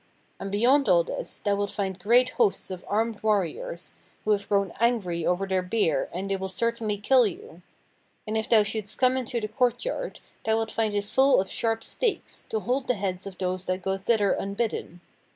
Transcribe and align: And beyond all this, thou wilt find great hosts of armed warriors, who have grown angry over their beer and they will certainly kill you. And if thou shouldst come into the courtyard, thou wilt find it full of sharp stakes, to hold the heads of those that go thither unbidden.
And 0.39 0.51
beyond 0.51 0.89
all 0.89 1.03
this, 1.03 1.37
thou 1.37 1.53
wilt 1.55 1.69
find 1.69 1.99
great 1.99 2.29
hosts 2.29 2.71
of 2.71 2.83
armed 2.87 3.21
warriors, 3.21 3.93
who 4.25 4.31
have 4.31 4.49
grown 4.49 4.73
angry 4.79 5.27
over 5.27 5.45
their 5.45 5.61
beer 5.61 6.09
and 6.11 6.27
they 6.27 6.37
will 6.37 6.49
certainly 6.49 6.97
kill 6.97 7.27
you. 7.27 7.61
And 8.25 8.35
if 8.35 8.49
thou 8.49 8.63
shouldst 8.63 8.97
come 8.97 9.15
into 9.15 9.39
the 9.39 9.47
courtyard, 9.47 10.19
thou 10.43 10.57
wilt 10.57 10.71
find 10.71 10.95
it 10.95 11.05
full 11.05 11.39
of 11.39 11.51
sharp 11.51 11.83
stakes, 11.83 12.47
to 12.49 12.61
hold 12.61 12.87
the 12.87 12.95
heads 12.95 13.27
of 13.27 13.37
those 13.37 13.65
that 13.65 13.83
go 13.83 13.95
thither 13.95 14.31
unbidden. 14.31 15.01